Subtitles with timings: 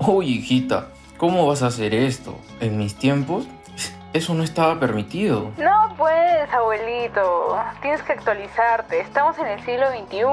[0.00, 0.88] Uy, hijita,
[1.18, 2.34] ¿cómo vas a hacer esto?
[2.60, 3.44] En mis tiempos,
[4.14, 5.50] eso no estaba permitido.
[5.58, 7.56] No pues, abuelito.
[7.82, 8.98] Tienes que actualizarte.
[9.00, 10.24] Estamos en el siglo XXI.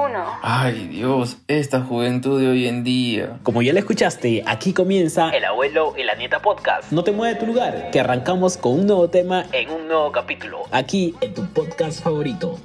[0.42, 3.40] Ay, Dios, esta juventud de hoy en día.
[3.44, 6.92] Como ya le escuchaste, aquí comienza El abuelo y la nieta podcast.
[6.92, 10.12] No te mueve de tu lugar, que arrancamos con un nuevo tema En un nuevo
[10.14, 10.64] capítulo.
[10.72, 12.58] aquí en tu podcast favorito.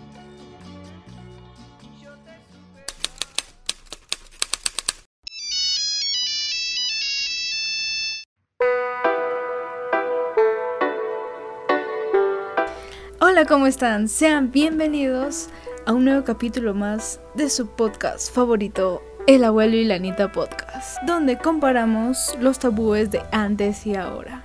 [13.42, 14.06] Hola, ¿cómo están?
[14.06, 15.48] Sean bienvenidos
[15.84, 21.02] a un nuevo capítulo más de su podcast favorito, El abuelo y la Anita Podcast,
[21.08, 24.44] donde comparamos los tabúes de antes y ahora.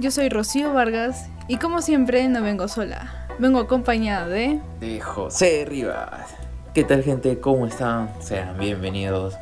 [0.00, 4.60] Yo soy Rocío Vargas y como siempre no vengo sola, vengo acompañada de...
[4.80, 6.34] De José Rivas.
[6.74, 7.38] ¿Qué tal, gente?
[7.38, 8.10] ¿Cómo están?
[8.20, 9.36] Sean bienvenidos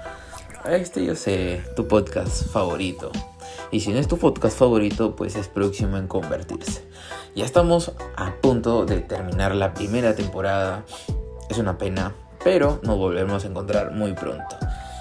[0.62, 3.10] a este, yo sé, tu podcast favorito.
[3.70, 6.84] Y si no es tu podcast favorito, pues es próximo en convertirse.
[7.34, 10.84] Ya estamos a punto de terminar la primera temporada.
[11.50, 14.56] Es una pena, pero nos volvemos a encontrar muy pronto.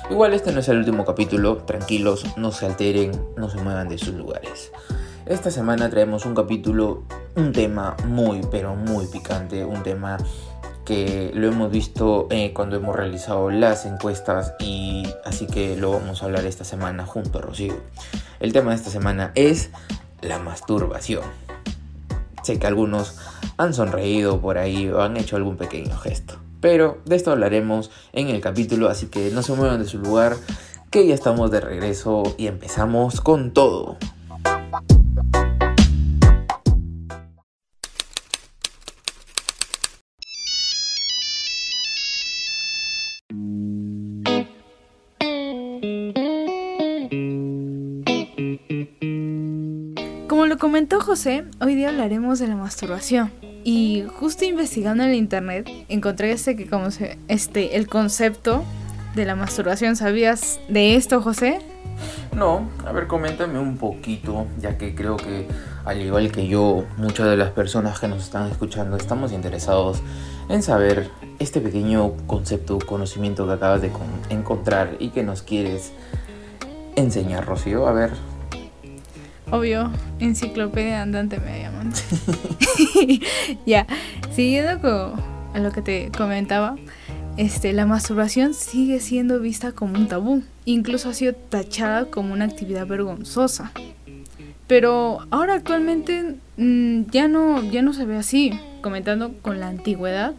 [0.09, 3.97] Igual este no es el último capítulo, tranquilos, no se alteren, no se muevan de
[3.97, 4.71] sus lugares.
[5.25, 7.03] Esta semana traemos un capítulo,
[7.35, 10.17] un tema muy, pero muy picante, un tema
[10.85, 16.21] que lo hemos visto eh, cuando hemos realizado las encuestas y así que lo vamos
[16.21, 17.75] a hablar esta semana junto a Rocío.
[18.39, 19.69] El tema de esta semana es
[20.21, 21.23] la masturbación.
[22.43, 23.17] Sé que algunos
[23.57, 26.35] han sonreído por ahí o han hecho algún pequeño gesto.
[26.59, 30.35] Pero de esto hablaremos en el capítulo, así que no se muevan de su lugar,
[30.91, 33.97] que ya estamos de regreso y empezamos con todo.
[51.03, 53.29] José, hoy día hablaremos de la masturbación.
[53.65, 56.87] Y justo investigando en internet, encontré este que como
[57.27, 58.63] este el concepto
[59.13, 59.97] de la masturbación.
[59.97, 61.59] ¿Sabías de esto, José?
[62.33, 65.45] No, a ver, coméntame un poquito, ya que creo que
[65.85, 70.01] al igual que yo, muchas de las personas que nos están escuchando estamos interesados
[70.47, 75.91] en saber este pequeño concepto, conocimiento que acabas de con- encontrar y que nos quieres
[76.95, 77.87] enseñar, Rocío.
[77.87, 78.11] A ver,
[79.53, 81.93] Obvio, enciclopedia andante me llaman.
[83.67, 83.85] ya,
[84.31, 85.13] siguiendo con
[85.53, 86.75] a lo que te comentaba,
[87.37, 90.41] este, la masturbación sigue siendo vista como un tabú.
[90.65, 93.71] Incluso ha sido tachada como una actividad vergonzosa.
[94.65, 98.59] Pero ahora actualmente mm, ya, no, ya no se ve así.
[98.81, 100.33] Comentando con la antigüedad,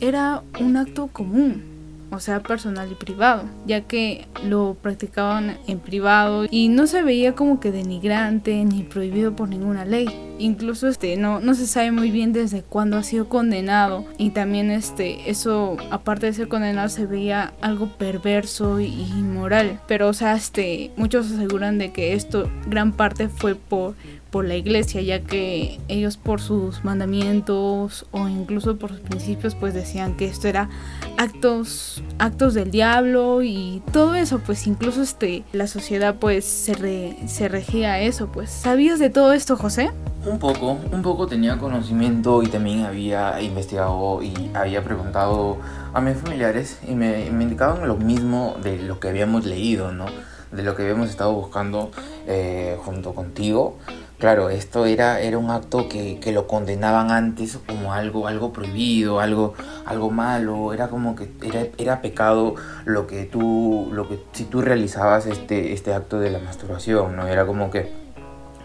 [0.00, 1.69] era un acto común
[2.10, 7.34] o sea, personal y privado, ya que lo practicaban en privado y no se veía
[7.34, 10.08] como que denigrante ni prohibido por ninguna ley.
[10.38, 14.70] Incluso este no, no se sabe muy bien desde cuándo ha sido condenado y también
[14.70, 19.80] este eso aparte de ser condenado se veía algo perverso y inmoral.
[19.86, 23.94] Pero o sea, este muchos aseguran de que esto gran parte fue por
[24.30, 29.74] por la iglesia, ya que ellos por sus mandamientos o incluso por sus principios pues
[29.74, 30.68] decían que esto era
[31.18, 37.16] actos actos del diablo y todo eso, pues incluso este la sociedad pues se, re-
[37.26, 38.50] se regía a eso, pues.
[38.50, 39.90] ¿Sabías de todo esto, José?
[40.26, 45.56] un poco, un poco tenía conocimiento y también había investigado y había preguntado
[45.94, 50.04] a mis familiares y me, indicaban lo mismo de lo que habíamos leído, ¿no?
[50.52, 51.90] De lo que habíamos estado buscando
[52.26, 53.78] eh, junto contigo.
[54.20, 59.18] Claro, esto era, era un acto que, que lo condenaban antes como algo, algo prohibido,
[59.18, 59.54] algo,
[59.86, 62.54] algo malo, era como que era, era pecado
[62.84, 67.28] lo que tú, lo que si tú realizabas este, este acto de la masturbación, ¿no?
[67.28, 67.94] Era como que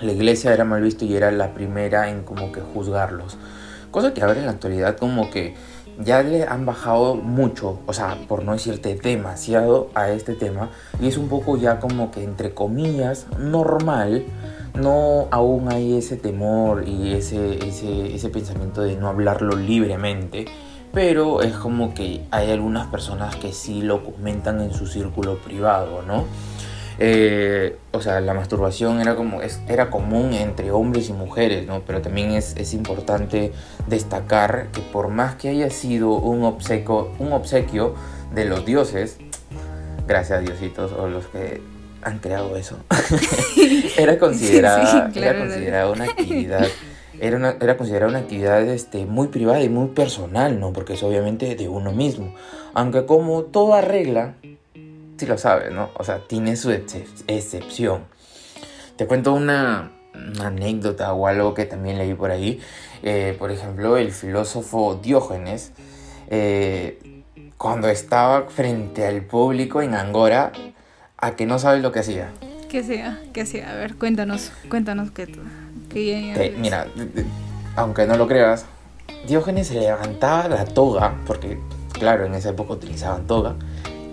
[0.01, 3.37] la iglesia era mal visto y era la primera en como que juzgarlos.
[3.91, 5.55] Cosa que ahora en la actualidad como que
[5.99, 10.69] ya le han bajado mucho, o sea, por no decirte demasiado a este tema.
[10.99, 14.25] Y es un poco ya como que entre comillas normal.
[14.75, 20.45] No aún hay ese temor y ese, ese, ese pensamiento de no hablarlo libremente.
[20.93, 26.01] Pero es como que hay algunas personas que sí lo comentan en su círculo privado,
[26.03, 26.23] ¿no?
[26.97, 31.81] Eh, o sea, la masturbación era como es, era común entre hombres y mujeres, ¿no?
[31.85, 33.51] Pero también es, es importante
[33.87, 37.95] destacar que por más que haya sido un obsequio, un obsequio
[38.33, 39.17] de los dioses,
[40.07, 41.61] gracias a diositos o los que
[42.05, 42.77] han creado eso,
[43.97, 46.67] era considerada, Sí, sí, claro, era considerada una actividad.
[47.19, 50.71] Era, una- era considerada una actividad este, muy privada y muy personal, ¿no?
[50.73, 52.35] Porque es obviamente de uno mismo.
[52.73, 54.35] Aunque como toda regla,
[55.17, 55.91] sí lo sabes, ¿no?
[55.97, 58.03] O sea, tiene su excep- excepción.
[58.97, 62.59] Te cuento una, una anécdota o algo que también leí por ahí.
[63.01, 65.71] Eh, por ejemplo, el filósofo Diógenes,
[66.29, 66.99] eh,
[67.57, 70.51] cuando estaba frente al público en Angora,
[71.25, 72.29] a que no sabes lo que hacía.
[72.69, 73.19] ¿Qué sea?
[73.33, 73.71] ¿Qué sea?
[73.71, 75.25] A ver, cuéntanos, cuéntanos que.
[75.89, 76.87] Que Te- mira,
[77.75, 78.65] aunque no lo creas,
[79.27, 81.57] Diógenes se levantaba la toga, porque
[81.93, 83.55] claro, en esa época utilizaban toga,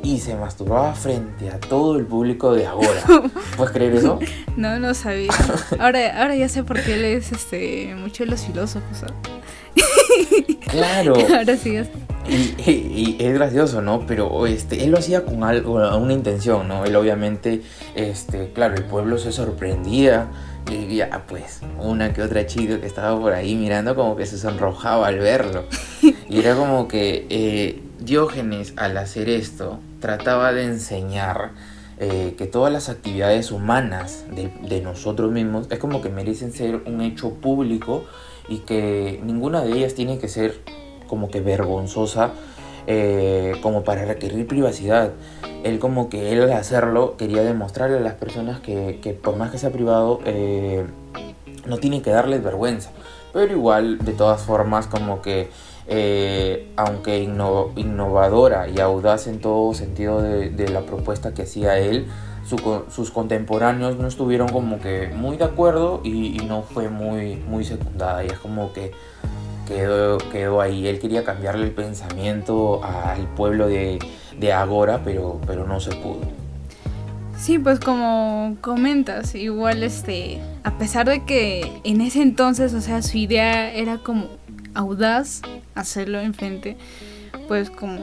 [0.02, 3.02] y se masturbaba frente a todo el público de Agora.
[3.56, 4.18] ¿Puedes creer eso?
[4.56, 5.30] No, no sabía.
[5.78, 8.96] Ahora, ahora ya sé por qué él es este, mucho de los filósofos.
[8.96, 9.14] ¿sabes?
[10.68, 11.14] Claro.
[11.36, 11.78] Ahora sí.
[12.28, 14.06] Y, es gracioso, ¿no?
[14.06, 16.84] Pero este, él lo hacía con algo, una intención, ¿no?
[16.84, 17.62] Él obviamente,
[17.94, 20.28] este, claro, el pueblo se sorprendía
[20.70, 24.38] y ya, pues, una que otra chica que estaba por ahí mirando como que se
[24.38, 25.64] sonrojaba al verlo.
[26.28, 31.52] Y era como que eh, Diógenes al hacer esto trataba de enseñar
[31.98, 36.82] eh, que todas las actividades humanas de, de nosotros mismos es como que merecen ser
[36.86, 38.04] un hecho público
[38.48, 40.58] y que ninguna de ellas tiene que ser
[41.12, 42.30] como que vergonzosa
[42.86, 45.10] eh, como para requerir privacidad.
[45.62, 49.50] Él como que él al hacerlo quería demostrarle a las personas que, que por más
[49.50, 50.86] que sea privado eh,
[51.66, 52.92] no tiene que darles vergüenza.
[53.34, 55.50] Pero igual, de todas formas, como que
[55.86, 61.78] eh, aunque inno- innovadora y audaz en todo sentido de, de la propuesta que hacía
[61.78, 62.06] él,
[62.48, 62.56] su
[62.88, 67.66] sus contemporáneos no estuvieron como que muy de acuerdo y, y no fue muy, muy
[67.66, 68.24] secundada.
[68.24, 68.92] Y es como que
[69.66, 70.86] quedó, quedó ahí.
[70.86, 73.98] Él quería cambiarle el pensamiento al pueblo de,
[74.38, 76.20] de Agora, pero, pero no se pudo.
[77.42, 83.02] Sí, pues como comentas, igual este, a pesar de que en ese entonces, o sea,
[83.02, 84.28] su idea era como
[84.74, 85.42] audaz
[85.74, 86.76] hacerlo enfrente,
[87.48, 87.98] pues como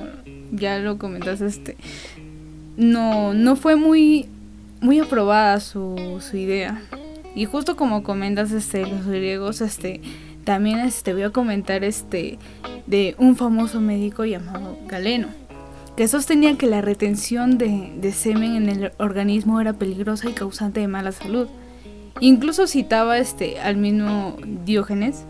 [0.52, 1.78] ya lo comentas, este,
[2.76, 4.28] no, no fue muy,
[4.82, 6.82] muy aprobada su, su idea.
[7.34, 10.02] Y justo como comentas, este, los griegos, este,
[10.44, 12.40] también este, voy a comentar este,
[12.88, 15.28] de un famoso médico llamado Galeno
[16.00, 20.88] que sostenía que la retención de, semen en el organismo era peligrosa y causante de
[20.88, 21.50] mala salud.
[22.22, 25.26] Incluso citaba este, al mismo Diógenes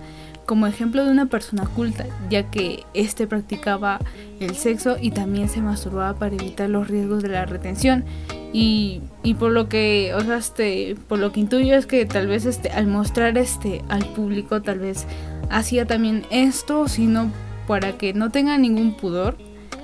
[0.45, 3.97] como ejemplo de una persona culta, ya que éste practicaba
[4.39, 8.05] el sexo y también se masturbaba para evitar los riesgos de la retención.
[8.51, 12.27] Y, y por lo que, o sea, este, por lo que intuyo es que tal
[12.27, 15.05] vez este, al mostrar este al público, tal vez
[15.49, 17.31] hacía también esto, sino
[17.67, 19.37] para que no tenga ningún pudor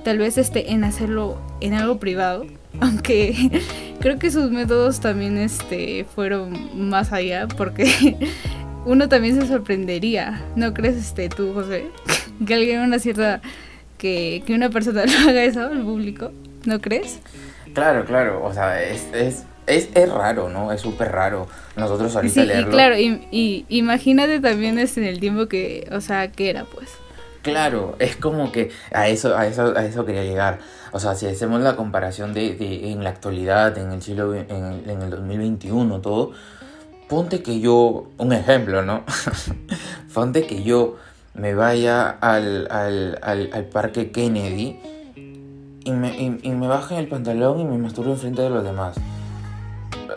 [0.04, 2.46] tal vez este en hacerlo en algo privado
[2.80, 3.62] aunque
[4.00, 8.18] creo que sus métodos también este fueron más allá porque
[8.86, 11.86] uno también se sorprendería no crees este tú José
[12.48, 13.42] que alguien una cierta
[13.98, 16.32] que, que una persona lo haga eso al público
[16.66, 17.20] no crees
[17.74, 20.72] Claro, claro, o sea, es, es, es, es raro, ¿no?
[20.72, 21.48] Es súper raro.
[21.76, 22.72] Nosotros ahorita sí y leerlo.
[22.72, 26.90] claro y, y imagínate también este en el tiempo que o sea que era pues
[27.46, 30.58] Claro, es como que a eso, a eso, a eso quería llegar.
[30.92, 34.50] O sea, si hacemos la comparación de, de en la actualidad, en el siglo, en
[34.50, 36.32] el, en el 2021, todo,
[37.08, 39.04] ponte que yo, un ejemplo, ¿no?
[40.16, 40.96] ponte que yo
[41.36, 44.80] me vaya al, al, al, al parque Kennedy
[45.86, 48.98] y me, y, y me bajen el pantalón y me masturbo enfrente de los demás.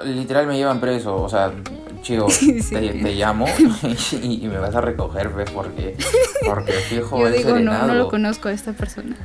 [0.05, 1.53] Literal me llevan preso, o sea,
[2.03, 2.75] chido, Sí, sí.
[2.75, 3.47] te, te llamo
[4.23, 5.51] y, y me vas a recoger, ¿ves?
[5.51, 5.97] Porque,
[6.47, 9.17] porque fijo yo digo no no lo conozco a esta persona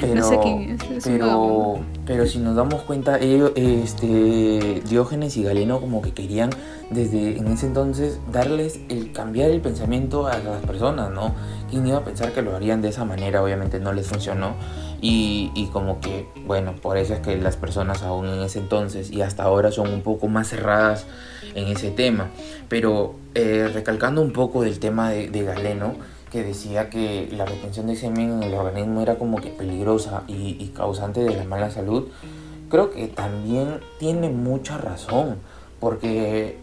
[0.00, 5.42] Pero, No sé quién es, pero, pero si nos damos cuenta, ellos, este, Diógenes y
[5.42, 6.50] Galeno como que querían
[6.90, 11.34] desde en ese entonces darles el cambiar el pensamiento a las personas, ¿no?
[11.70, 13.42] ¿Quién iba a pensar que lo harían de esa manera?
[13.42, 14.54] Obviamente no les funcionó.
[15.02, 19.10] Y, y como que, bueno, por eso es que las personas aún en ese entonces
[19.10, 21.06] y hasta ahora son un poco más cerradas
[21.54, 22.30] en ese tema.
[22.68, 25.94] Pero eh, recalcando un poco del tema de, de Galeno,
[26.30, 30.68] que decía que la retención de semen en el organismo era como que peligrosa y,
[30.74, 32.08] causante de la mala salud,
[32.68, 35.36] creo que también tiene mucha razón,
[35.80, 36.58] porque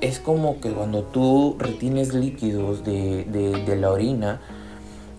[0.00, 4.40] es como que cuando tú retienes líquidos de, de- de la orina,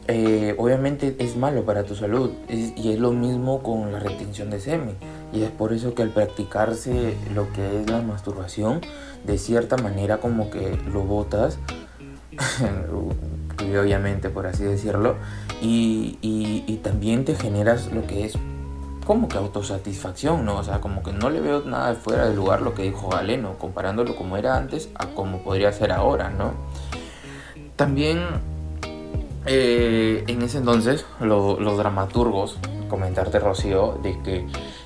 [0.07, 4.51] eh, obviamente es malo para tu salud Es- y es lo mismo con la retención
[4.51, 4.95] de semen
[5.33, 8.81] y es por eso que al practicarse lo que es la masturbación
[9.25, 11.57] de cierta manera como que lo botas
[13.59, 15.15] obviamente por así decirlo
[15.61, 18.33] y, y- también te generas lo que es
[19.05, 20.57] como que autosatisfacción, ¿no?
[20.57, 23.09] O sea, como que no le veo nada de fuera de lugar lo que dijo
[23.09, 26.53] Galeno, comparándolo como era antes a como podría ser ahora, ¿no?
[27.75, 28.19] También
[29.45, 32.57] eh, en ese entonces lo- los dramaturgos,
[32.89, 34.45] comentarte Rocío, de que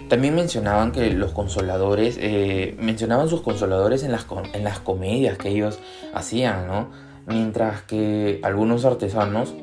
[0.10, 5.50] También mencionaban que los consoladores, eh, mencionaban sus consoladores en las, en las comedias que
[5.50, 5.78] ellos
[6.16, 6.88] hacían, ¿no?
[7.30, 9.54] Mientras que algunos artesanos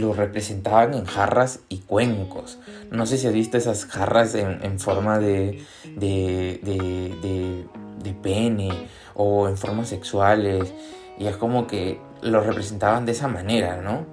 [0.00, 2.58] los representaban en jarras y cuencos.
[2.90, 5.62] No sé si has visto esas jarras en, en forma de,
[5.96, 8.70] de, de, pene
[9.14, 10.72] o en formas sexuales.
[11.18, 14.06] Y es como que los representaban de esa manera, ¿no?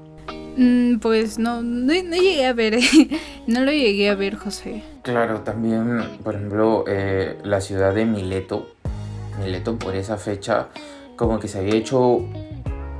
[0.57, 2.77] Mm, pues no, no, no llegué a ver,
[3.47, 4.83] no lo llegué a ver, José.
[5.01, 8.75] Claro, también, por ejemplo, eh, la ciudad de Mileto,
[9.39, 10.69] Mileto por esa fecha,
[11.15, 12.27] como que se había hecho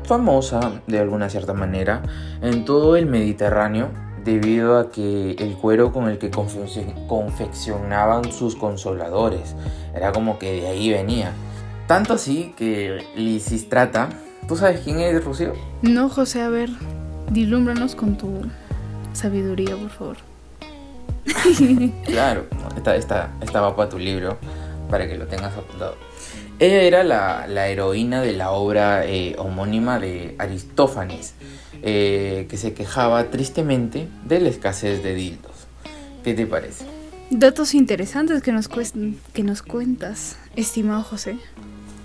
[0.05, 2.01] famosa de alguna cierta manera
[2.41, 3.89] en todo el Mediterráneo
[4.23, 9.55] debido a que el cuero con el que confec- confeccionaban sus consoladores
[9.93, 11.31] era como que de ahí venía.
[11.87, 14.09] Tanto así que Lisistrata,
[14.47, 15.53] ¿tú sabes quién es Rocío?
[15.81, 16.69] No, José, a ver,
[17.29, 18.45] dilúmbranos con tu
[19.13, 20.17] sabiduría, por favor.
[22.05, 22.45] Claro,
[22.75, 24.37] esta, esta, esta va para tu libro,
[24.89, 25.95] para que lo tengas apuntado.
[26.59, 31.33] Ella era la, la heroína de la obra eh, homónima de Aristófanes,
[31.81, 35.51] eh, que se quejaba tristemente de la escasez de dildos.
[36.23, 36.85] ¿Qué te parece?
[37.29, 41.37] Datos interesantes que nos, cuest- que nos cuentas, estimado José.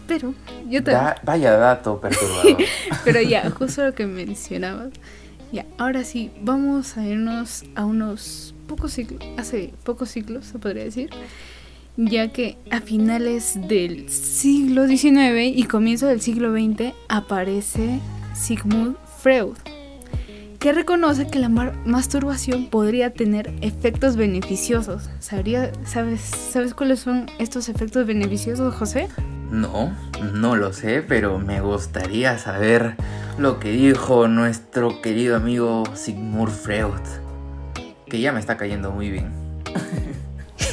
[0.08, 0.32] Pero
[0.68, 0.90] yo te...
[0.92, 2.56] Da- vaya dato perturbador.
[3.04, 4.88] Pero ya, justo lo que mencionabas.
[5.52, 10.84] Ya, ahora sí, vamos a irnos a unos pocos siglos, hace pocos siglos, se podría
[10.84, 11.10] decir,
[11.98, 17.98] ya que a finales del siglo XIX y comienzo del siglo XX aparece
[18.34, 19.56] Sigmund Freud,
[20.60, 25.10] que reconoce que la masturbación podría tener efectos beneficiosos.
[25.18, 29.08] ¿Sabría, sabes, ¿Sabes cuáles son estos efectos beneficiosos, José?
[29.50, 29.92] No,
[30.34, 32.94] no lo sé, pero me gustaría saber
[33.38, 37.02] lo que dijo nuestro querido amigo Sigmund Freud,
[38.06, 39.32] que ya me está cayendo muy bien.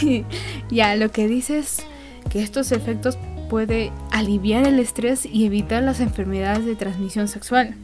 [0.70, 1.78] Ya, lo que dice es
[2.30, 3.18] que estos efectos
[3.50, 7.76] puede aliviar el estrés y evitar las enfermedades de transmisión sexual.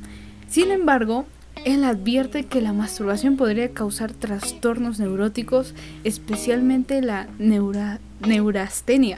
[0.50, 1.26] Sin embargo,
[1.66, 9.18] él advierte que la masturbación podría causar trastornos neuróticos, especialmente la neura- neurastenia.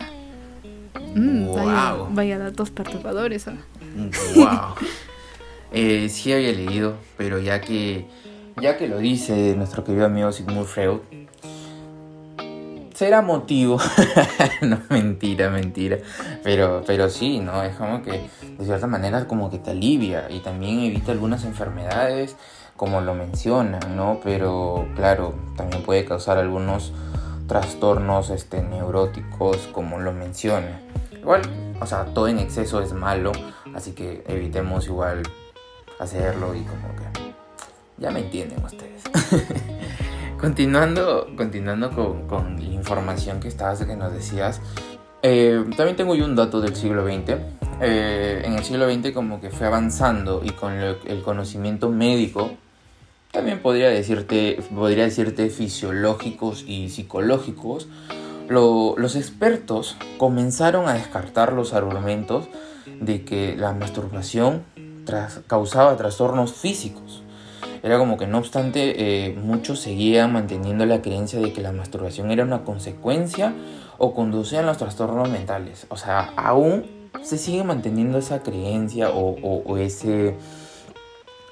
[1.16, 2.08] Mm, vaya, Guau.
[2.12, 3.48] vaya datos perturbadores.
[3.48, 3.56] ¿ah?
[4.36, 4.76] Wow.
[5.76, 8.06] Eh, sí había leído, pero ya que
[8.62, 11.00] ya que lo dice nuestro querido amigo Sigmund Freud,
[12.94, 13.78] será motivo.
[14.62, 15.98] no, mentira, mentira.
[16.44, 17.64] Pero, pero sí, ¿no?
[17.64, 22.36] Es como que de cierta manera como que te alivia y también evita algunas enfermedades,
[22.76, 24.20] como lo mencionan, ¿no?
[24.24, 26.94] Pero claro, también puede causar algunos
[27.48, 30.82] trastornos este, neuróticos, como lo menciona.
[31.12, 31.42] Igual,
[31.80, 33.32] o sea, todo en exceso es malo,
[33.76, 35.24] así que evitemos igual
[36.00, 37.34] hacerlo y como que
[37.98, 39.04] ya me entienden ustedes.
[40.44, 41.90] continuando continuando
[42.28, 44.60] con, la información que estabas que nos decías,
[45.22, 47.38] eh, también tengo yo un dato del siglo XX.
[47.82, 52.52] Eh, en el siglo XX como que fue avanzando y con el conocimiento médico,
[53.32, 57.88] también podría decirte, podría decirte fisiológicos y psicológicos,
[58.50, 62.50] lo- los expertos comenzaron a descartar los argumentos
[63.00, 64.64] de que la masturbación
[65.48, 67.23] causaba trastornos físicos.
[67.84, 72.32] Era como que no obstante eh, muchos seguían manteniendo la creencia de que la masturbación
[72.32, 73.54] era una consecuencia
[73.98, 75.86] o conducía a los trastornos mentales.
[75.90, 76.86] O sea, aún
[77.22, 80.36] se sigue manteniendo esa creencia o, o- o ese...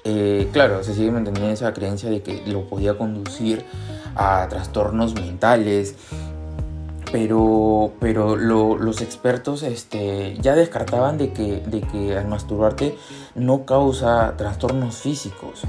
[0.04, 3.64] eh, claro, se sigue manteniendo esa creencia de que lo podía conducir
[4.16, 5.94] a trastornos mentales,
[7.12, 12.96] pero, pero lo- los expertos este, ya descartaban de que, de que al masturbarte
[13.34, 15.62] no causa trastornos físicos.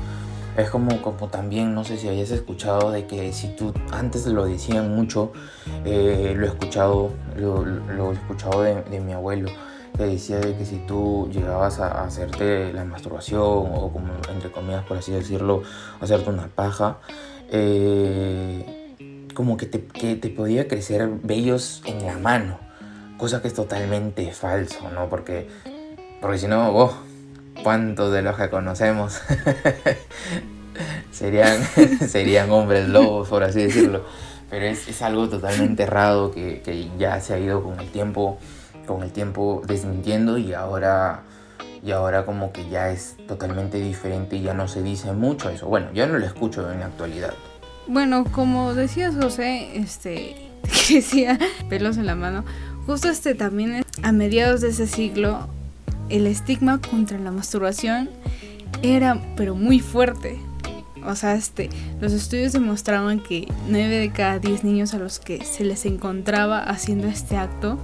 [0.56, 4.46] Es como, como también, no sé si hayas escuchado de que si tú, antes lo
[4.46, 5.32] decían mucho,
[5.84, 9.50] eh, lo he escuchado, lo, he escuchado de, mi abuelo,
[9.98, 14.84] que decía de que si tú llegabas a, hacerte la masturbación o como entre comillas
[14.86, 15.64] por así decirlo,
[16.00, 17.00] hacerte una paja,
[17.50, 18.96] eh,
[19.34, 22.60] como que te, que te podía crecer vellos en la mano,
[23.18, 25.10] cosa que es totalmente falso, ¿no?
[25.10, 25.48] Porque,
[26.22, 26.94] porque si no, oh,
[27.64, 29.22] ¿cuántos de los que conocemos
[31.12, 31.64] serían,
[32.08, 34.06] serían hombres lobos, por así decirlo?
[34.50, 38.38] Pero es, es algo totalmente errado que, que ya se ha ido con el tiempo,
[38.86, 41.24] con el tiempo desmintiendo y ahora,
[41.84, 45.68] y ahora como que ya es totalmente diferente y ya no se dice mucho eso.
[45.68, 47.34] Bueno, yo no lo escucho en la actualidad.
[47.88, 50.52] Bueno, como decías José, este
[50.88, 51.40] que decía
[51.70, 52.46] pelos en la mano,
[52.86, 55.48] justo este también a mediados de ese siglo
[56.10, 58.10] el estigma contra la masturbación
[58.82, 60.38] era pero muy fuerte.
[61.06, 61.70] O sea, este,
[62.00, 66.60] los estudios demostraban que 9 de cada 10 niños a los que se les encontraba
[66.60, 67.78] haciendo este acto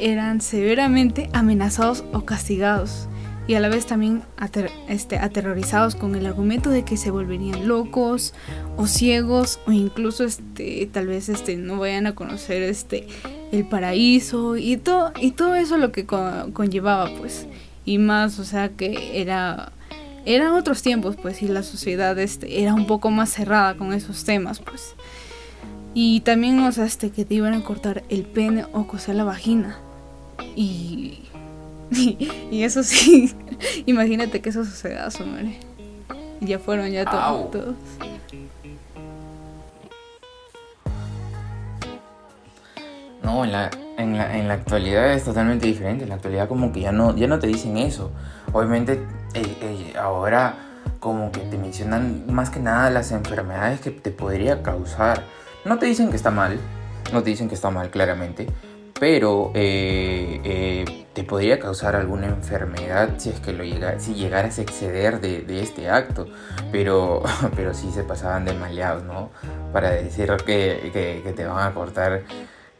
[0.00, 3.08] eran severamente amenazados o castigados
[3.48, 4.22] y a la vez también
[4.88, 8.34] este, aterrorizados con el argumento de que se volverían locos
[8.76, 13.08] o ciegos o incluso este, tal vez este, no vayan a conocer este,
[13.52, 16.20] el paraíso y todo, y todo eso lo que co
[16.52, 17.46] conllevaba pues
[17.84, 19.72] y más, o sea que era
[20.28, 24.24] eran otros tiempos, pues, y la sociedad este, era un poco más cerrada con esos
[24.24, 24.94] temas, pues.
[25.94, 29.24] Y también, o sea, este, que te iban a cortar el pene o coser la
[29.24, 29.78] vagina.
[30.54, 31.20] Y,
[31.90, 33.32] y, eso sí,
[33.86, 35.58] imagínate que eso suceda, hombre.
[36.42, 37.76] Ya fueron ya to todos.
[43.28, 46.04] No, en la, en la, en la actualidad es totalmente diferente.
[46.04, 48.10] En la actualidad como que ya no, ya no te dicen eso.
[48.54, 48.94] Obviamente
[49.34, 50.54] eh, eh, ahora
[50.98, 55.24] como que te mencionan más que nada las enfermedades que te podría causar.
[55.66, 56.58] No te dicen que está mal,
[57.12, 58.46] no te dicen que está mal claramente,
[58.98, 64.62] pero eh, te podría causar alguna enfermedad si es que lo llega, si llegaras a
[64.62, 66.28] exceder de, este acto.
[66.72, 67.22] Pero,
[67.56, 69.28] pero sí se pasaban de maleados, ¿no?
[69.70, 72.22] Para decir que, que te van a cortar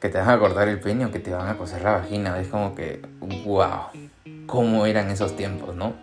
[0.00, 2.38] que te van a cortar el pene o que te van a coser la vagina.
[2.40, 3.02] Es como que,
[3.44, 3.88] wow,
[4.46, 5.94] cómo eran esos tiempos, ¿no?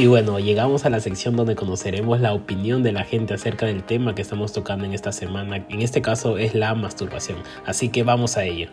[0.00, 3.84] Y bueno, llegamos a la sección donde conoceremos la opinión de la gente acerca del
[3.84, 5.66] tema que estamos tocando en esta semana.
[5.68, 7.36] En este caso es la masturbación.
[7.66, 8.70] Así que vamos a ello.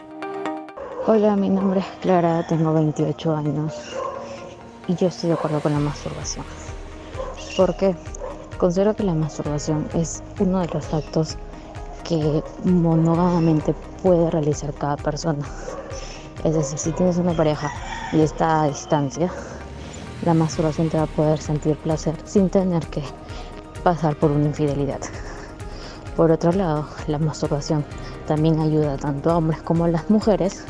[1.06, 3.74] Hola, mi nombre es Clara, tengo 28 años
[4.88, 6.46] y yo estoy de acuerdo con la masturbación.
[7.58, 7.94] Porque
[8.58, 11.36] considero que la masturbación es uno de los actos
[12.08, 15.46] que monógamamente puede realizar cada persona.
[16.46, 17.70] Es decir, si tienes una pareja
[18.14, 19.30] y está a distancia,
[20.26, 23.04] la masturbación te va a poder sentir placer sin tener que
[23.84, 25.00] pasar por una infidelidad.
[26.16, 27.86] Por otro lado, la masturbación
[28.26, 30.64] también ayuda tanto a hombres como a las mujeres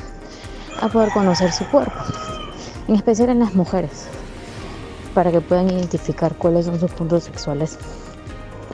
[0.82, 2.00] a poder conocer su cuerpo,
[2.88, 4.08] en especial en las mujeres,
[5.14, 7.80] para que puedan identificar cuáles son sus puntos sexuales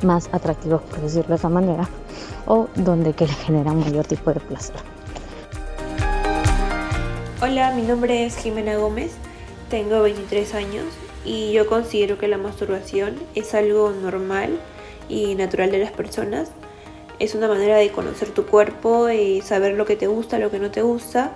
[0.01, 1.87] más atractivos, por decirlo de esa manera,
[2.45, 4.75] o donde que les genera mayor tipo de placer.
[7.41, 9.11] Hola, mi nombre es Jimena Gómez
[9.73, 10.85] tengo 23 años
[11.25, 14.59] y yo considero que la masturbación es algo normal
[15.09, 16.51] y natural de las personas.
[17.17, 20.59] Es una manera de conocer tu cuerpo y saber lo que te gusta, lo que
[20.59, 21.31] no te gusta.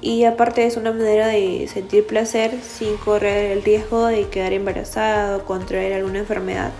[0.00, 5.38] Y aparte es una manera de sentir placer sin correr el riesgo de quedar embarazado
[5.38, 6.70] o contraer alguna enfermedad.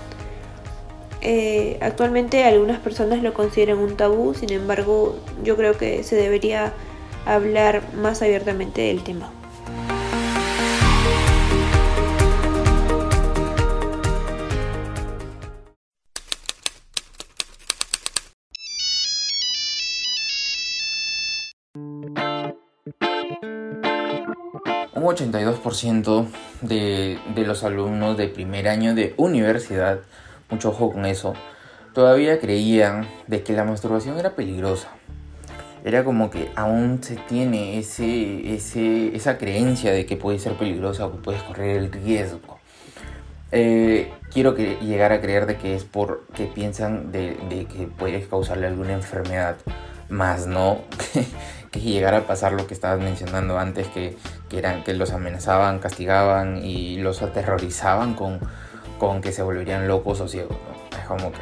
[1.20, 6.74] Eh, actualmente algunas personas lo consideran un tabú, sin embargo yo creo que se debería
[7.26, 9.32] hablar más abiertamente del tema.
[24.98, 26.26] Un 82%
[26.62, 30.00] de, de los alumnos de primer año de universidad,
[30.50, 31.34] mucho ojo con eso,
[31.92, 34.88] todavía creían de que la masturbación era peligrosa.
[35.84, 41.06] Era como que aún se tiene ese, ese, esa creencia de que puede ser peligrosa
[41.06, 42.58] o que puedes correr el riesgo.
[43.50, 48.66] Eh, quiero que, llegar a creer de que es porque piensan de, que puedes causarle
[48.66, 49.56] alguna enfermedad,
[50.08, 50.78] más no
[51.70, 54.16] que llegara a pasar lo que estabas mencionando antes, que,
[54.48, 58.40] que, eran, que los amenazaban, castigaban y los aterrorizaban con,
[58.98, 60.56] con que se volverían locos o ciegos.
[60.56, 60.98] ¿no?
[60.98, 61.40] Es como que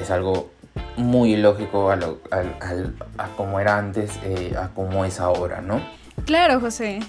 [0.00, 0.50] es algo
[0.96, 5.80] muy ilógico a, lo, a como era antes, eh, a como es ahora, ¿no?
[6.26, 7.00] Claro, José.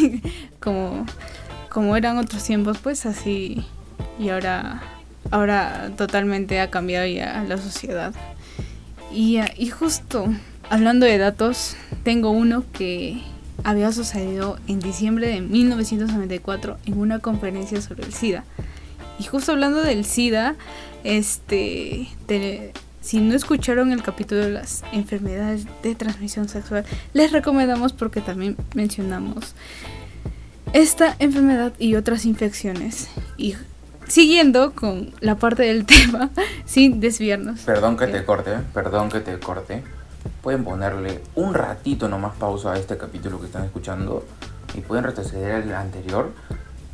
[0.60, 1.04] como,
[1.68, 3.66] como eran otros tiempos, pues así.
[4.18, 4.82] Y ahora,
[5.30, 8.14] ahora totalmente ha cambiado ya la sociedad.
[9.12, 10.28] Y, y justo
[10.70, 13.22] hablando de datos, tengo uno que
[13.62, 18.44] había sucedido en diciembre de 1994 en una conferencia sobre el SIDA.
[19.18, 20.56] Y justo hablando del SIDA,
[21.04, 27.92] este, te, si no escucharon el capítulo de las enfermedades de transmisión sexual, les recomendamos
[27.92, 29.54] porque también mencionamos
[30.72, 33.08] esta enfermedad y otras infecciones.
[33.36, 33.54] Y
[34.08, 36.30] siguiendo con la parte del tema,
[36.64, 37.60] sin desviarnos.
[37.60, 39.82] Perdón que te corte, perdón que te corte
[40.42, 44.24] pueden ponerle un ratito nomás pausa a este capítulo que están escuchando
[44.74, 46.30] y pueden retroceder al anterior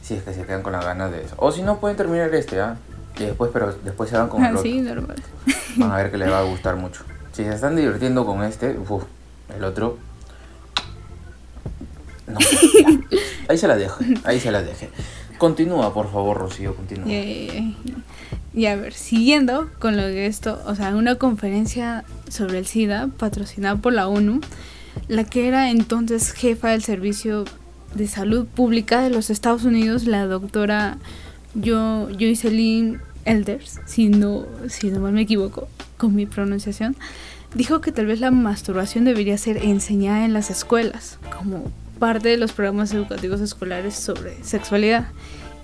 [0.03, 1.35] si es que se quedan con las ganas de eso.
[1.39, 2.77] O si no, pueden terminar este, ¿ah?
[3.19, 4.61] Y después, pero después se van con el otro.
[4.61, 5.17] Así, normal.
[5.77, 7.05] Van a ver que les va a gustar mucho.
[7.33, 9.05] Si se están divirtiendo con este, uf,
[9.55, 9.99] el otro.
[12.27, 12.39] No.
[13.49, 14.91] Ahí se la dejo, ahí se la dejé.
[15.39, 17.09] Continúa, por favor, Rocío, continúa.
[17.09, 17.53] Ya, ya,
[17.85, 17.95] ya.
[18.53, 23.09] Y a ver, siguiendo con lo de esto, o sea, una conferencia sobre el SIDA
[23.09, 24.41] patrocinada por la ONU,
[25.09, 27.45] la que era entonces jefa del Servicio
[27.95, 30.99] de Salud Pública de los Estados Unidos, la doctora
[31.55, 36.97] jo Joycelyn Elders, si no, si no mal me equivoco con mi pronunciación,
[37.55, 42.37] dijo que tal vez la masturbación debería ser enseñada en las escuelas, como parte de
[42.37, 45.09] los programas educativos escolares sobre sexualidad.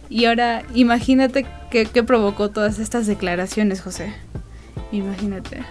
[0.08, 4.14] Y ahora imagínate qué, qué provocó todas estas declaraciones, José.
[4.92, 5.64] Imagínate.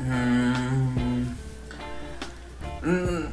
[0.00, 1.22] Mm,
[2.88, 3.24] mm,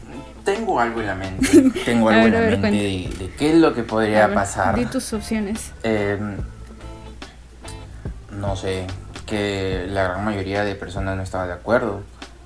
[0.43, 1.71] tengo algo en la mente.
[1.85, 4.35] Tengo algo ver, en la ver, mente de, de qué es lo que podría ver,
[4.35, 4.75] pasar.
[4.75, 5.71] Di tus opciones.
[5.83, 6.19] Eh,
[8.31, 8.85] no sé,
[9.25, 12.01] que la gran mayoría de personas no estaba de acuerdo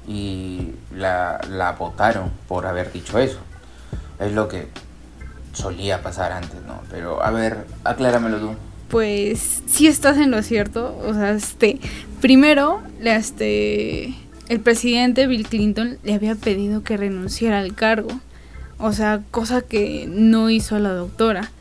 [0.07, 3.39] y la, la votaron por haber dicho eso.
[4.19, 4.67] Es lo que
[5.53, 6.61] solía pasar antes.
[6.89, 8.55] Pero a ver, acláramelo tú.
[8.89, 10.97] Pues sí estás en lo cierto.
[11.05, 11.79] O sea, este.
[12.21, 14.15] Primero, este.
[14.47, 18.09] El presidente Bill Clinton le había pedido que renunciara al cargo.
[18.79, 21.51] O sea, cosa que no hizo la doctora.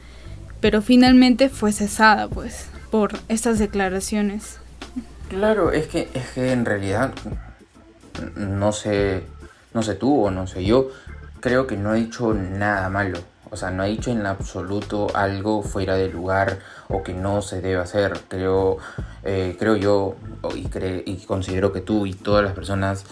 [0.61, 4.59] Pero finalmente fue cesada, pues, por estas declaraciones.
[5.29, 7.13] Claro, es que, es que en realidad,
[8.37, 9.25] no sé,
[9.75, 10.89] no sé tú o no sé yo,
[11.41, 13.19] creo que no he dicho nada malo.
[13.51, 17.61] O sea, no he dicho en absoluto algo fuera de lugar o que no se
[17.61, 18.19] debe hacer.
[18.29, 18.79] Creo,
[19.23, 20.17] eh, creo yo
[20.55, 23.05] y, cre- y considero que tú y todas las personas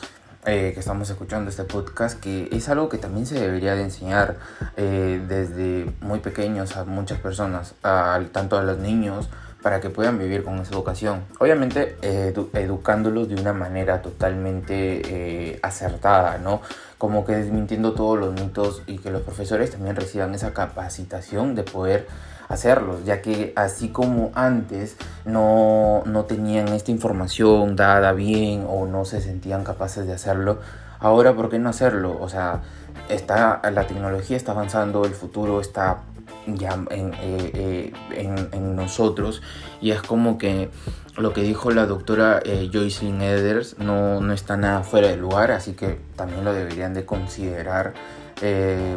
[0.47, 4.37] eh, que estamos escuchando este podcast que es algo que también se debería de enseñar
[4.77, 9.29] eh, desde muy pequeños a muchas personas, a- tanto a los niños
[9.64, 11.24] para que puedan vivir con esa educación.
[11.40, 16.61] Obviamente eh, edu- educándolos de una manera totalmente eh, acertada, ¿no?
[16.98, 21.62] Como que desmintiendo todos los mitos y que los profesores también reciban esa capacitación de
[21.62, 22.07] poder
[22.48, 29.07] hacerlos, ya que así como antes no, no tenían esta información dada bien o no
[29.07, 30.59] se sentían capaces de hacerlo,
[31.00, 32.18] ahora ¿por qué no hacerlo?
[32.20, 32.61] O sea,
[33.09, 36.00] está, la tecnología está avanzando, el futuro está
[36.47, 39.43] ya en, eh, eh, en, nosotros
[39.81, 40.69] y es como que
[41.17, 45.53] lo que dijo la doctora eh, Joycelyn Eders no, no está nada fuera de lugar,
[45.53, 47.95] así que también lo deberían de considerar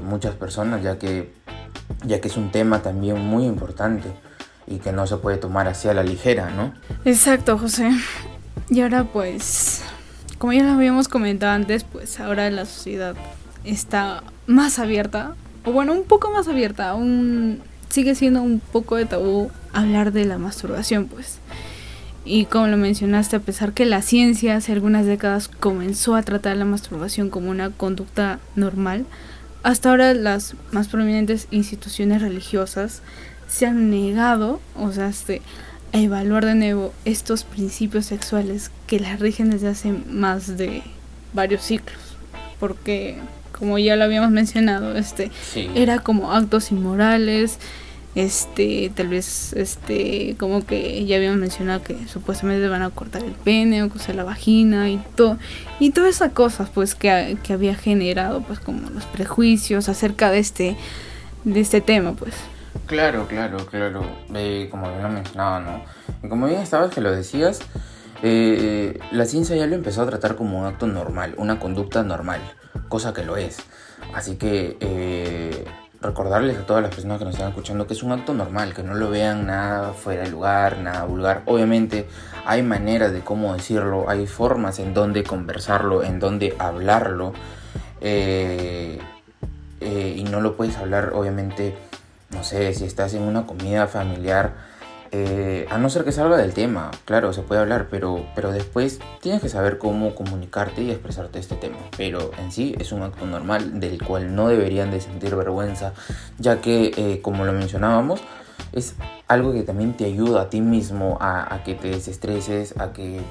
[0.04, 1.32] muchas personas, ya que,
[2.04, 4.10] ya que es un tema también muy importante
[4.66, 6.74] y que no se puede tomar así a la ligera, ¿no?
[7.06, 7.92] Exacto, José.
[8.70, 9.84] Y ahora pues,
[10.38, 13.16] como ya lo habíamos comentado antes, pues ahora la sociedad
[13.64, 15.36] está más abierta,
[15.68, 20.24] o bueno, un poco más abierta, aún sigue siendo un poco de tabú hablar de
[20.24, 21.40] la masturbación, pues.
[22.24, 26.56] Y como lo mencionaste, a pesar que la ciencia hace algunas décadas comenzó a tratar
[26.56, 29.06] la masturbación como una conducta normal,
[29.62, 33.02] hasta ahora las más prominentes instituciones religiosas
[33.50, 35.42] se han negado, o sea, este,
[35.92, 40.82] a evaluar de nuevo estos principios sexuales que las rigen desde hace más de
[41.34, 41.98] varios siglos.
[42.58, 43.18] Porque,
[43.58, 45.70] como ya lo habíamos mencionado, este, Sí.
[45.76, 47.60] era como actos inmorales,
[48.16, 53.34] este, tal vez, este, como que ya habíamos mencionado que supuestamente van a cortar el
[53.34, 55.38] pene o coser la vagina y todo,
[55.80, 60.40] y todas esas cosas, pues, que, que había generado, pues, como los prejuicios acerca de
[60.40, 60.76] este,
[61.44, 62.34] de este tema, pues.
[62.88, 64.04] Claro, claro, claro.
[64.34, 65.82] Eh, como bien lo mencionaba, ¿no?
[66.24, 67.60] Y como bien estabas que lo decías,
[68.24, 72.42] eh, la ciencia ya lo empezó a tratar como un acto normal, una conducta normal,
[72.90, 73.58] cosa que lo es.
[74.14, 75.66] Así que eh,
[76.02, 78.84] recordarles a todas las personas que nos están escuchando que es un acto normal, que
[78.84, 81.44] no lo vean nada fuera de lugar, nada vulgar.
[81.46, 82.08] Obviamente
[82.46, 87.34] hay maneras de cómo decirlo, hay formas en donde conversarlo, en donde hablarlo.
[88.02, 89.00] eh,
[89.80, 91.76] eh, y no lo puedes hablar, obviamente,
[92.32, 94.56] no sé, si estás en una comida familiar,
[95.12, 99.00] eh, a no ser que salga del tema, claro, se puede hablar, pero, pero después
[99.22, 101.78] tienes que saber cómo comunicarte y expresarte este tema.
[101.98, 105.94] Pero en sí es un acto normal del cual no deberían de sentir vergüenza,
[106.40, 108.22] ya que, eh, como lo mencionábamos,
[108.74, 108.96] es
[109.28, 113.22] algo que también te ayuda a ti mismo a, que te desestreses, a que,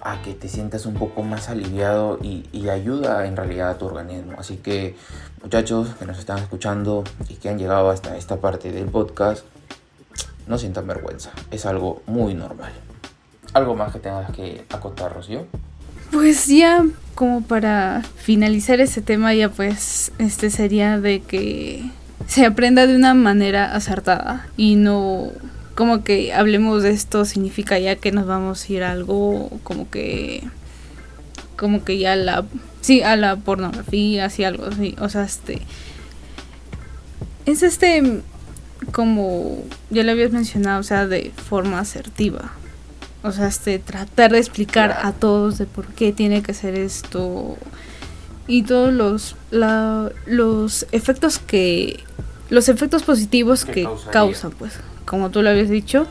[0.00, 3.86] a que te sientas un poco más aliviado y, y ayuda en realidad a tu
[3.86, 4.34] organismo.
[4.38, 4.96] Así que
[5.42, 9.44] muchachos que nos están escuchando y que han llegado hasta esta parte del podcast,
[10.48, 12.72] no sientan vergüenza, es algo muy normal.
[13.52, 15.46] ¿Algo más que tengas que acotar, Rocío?
[16.10, 16.84] Pues ya
[17.14, 21.90] como para finalizar ese tema ya pues este sería de que
[22.26, 25.28] se aprenda de una manera acertada y no
[25.74, 29.90] como que hablemos de esto significa ya que nos vamos a ir a algo como
[29.90, 30.44] que
[31.56, 32.44] como que ya la
[32.80, 35.60] sí a la pornografía así algo así o sea este
[37.46, 38.22] es este
[38.92, 42.52] como ya lo habías mencionado o sea de forma asertiva.
[43.22, 47.56] O sea este tratar de explicar a todos de por qué tiene que ser esto.
[48.46, 52.00] Y todos los la, los efectos que
[52.48, 56.06] los efectos positivos Que que, causa pues como tú lo habías dicho.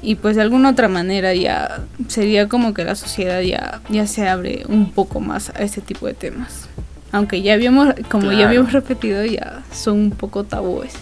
[0.00, 4.28] Y pues de alguna otra manera ya sería como que la sociedad ya ya se
[4.28, 6.68] abre un poco más a este tipo de temas.
[7.10, 10.94] Aunque ya habíamos como ya habíamos repetido ya son un poco tabúes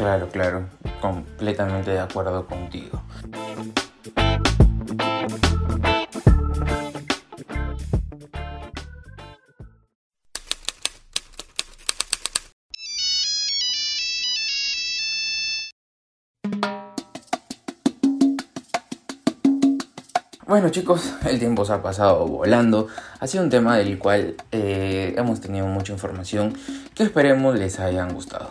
[0.00, 0.66] Claro, claro,
[0.98, 3.02] completamente de acuerdo contigo.
[20.46, 22.88] Bueno chicos, el tiempo se ha pasado volando.
[23.20, 26.56] Ha sido un tema del cual eh, hemos tenido mucha información
[26.94, 28.50] que esperemos les hayan gustado.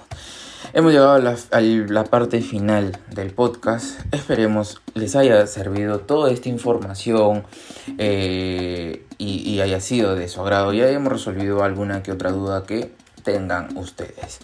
[0.72, 4.00] Hemos llegado a la, parte final del podcast.
[4.14, 7.44] Esperemos les haya servido toda esta información
[7.98, 12.66] eh, y, y haya sido de su agrado y hayamos resolvido alguna que otra duda
[12.66, 12.92] que
[13.24, 14.40] tengan ustedes.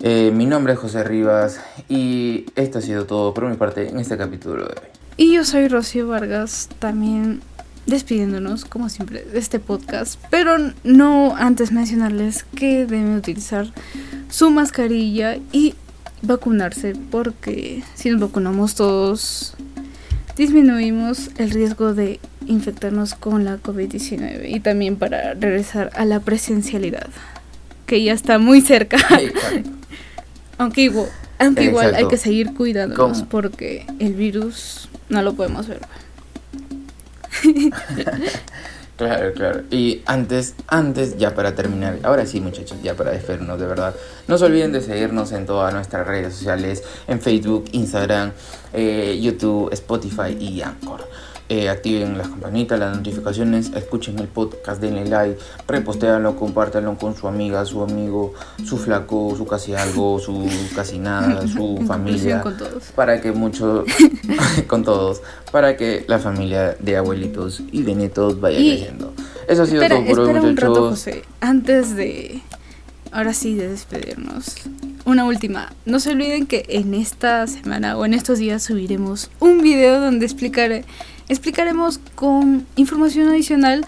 [0.00, 3.98] Eh, mi nombre es José Rivas y esto ha sido todo por mi parte en
[3.98, 4.88] este capítulo de hoy.
[5.16, 7.40] Y yo soy Rocío Vargas, también
[7.86, 10.20] despidiéndonos, como siempre, de este podcast.
[10.30, 13.72] Pero no antes mencionarles que deben utilizar
[14.30, 15.74] su mascarilla y
[16.22, 19.54] vacunarse, porque si nos vacunamos todos,
[20.36, 27.08] disminuimos el riesgo de infectarnos con la COVID-19 y también para regresar a la presencialidad,
[27.86, 28.96] que ya está muy cerca.
[29.18, 29.70] Exacto.
[30.58, 33.30] Aunque igual, aunque igual hay que seguir cuidándonos ¿Cómo?
[33.30, 35.80] porque el virus no lo podemos ver.
[38.98, 39.62] Claro, claro.
[39.70, 43.94] Y antes, antes, ya para terminar, ahora sí muchachos, ya para despedirnos de verdad,
[44.26, 48.32] no se olviden de seguirnos en todas nuestras redes sociales, en Facebook, Instagram,
[48.72, 51.06] eh, YouTube, Spotify y Anchor.
[51.50, 57.26] Eh, activen las campanitas, las notificaciones, escuchen el podcast, denle like, repostéanlo, compártanlo con su
[57.26, 58.34] amiga, su amigo,
[58.66, 62.84] su flaco, su casi algo, su casi nada, su familia con todos.
[62.94, 63.84] para que mucho
[64.66, 69.14] con todos para que la familia de abuelitos y de nietos vaya Y- creciendo
[69.48, 71.22] eso ha sido Espera, todo por hoy espera un rato, muchachos José.
[71.40, 72.42] Antes de.
[73.10, 74.56] Ahora sí, de despedirnos.
[75.06, 75.72] Una última.
[75.86, 80.26] No se olviden que en esta semana o en estos días subiremos un video donde
[80.26, 80.84] explicaré,
[81.28, 83.84] explicaremos con información adicional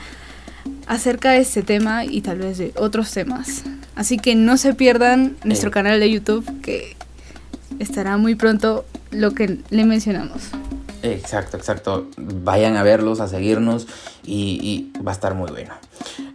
[0.87, 3.63] acerca de este tema y tal vez de otros temas.
[3.95, 5.73] Así que no se pierdan nuestro Eh.
[5.73, 6.97] canal de YouTube que
[7.79, 10.43] estará muy pronto lo que le mencionamos.
[11.03, 13.87] exacto exacto vayan a verlos a seguirnos
[14.25, 14.61] y,
[14.95, 15.73] y va a estar muy bueno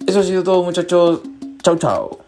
[0.07, 1.21] eso ha sido todo muchachos
[1.61, 2.24] chau chau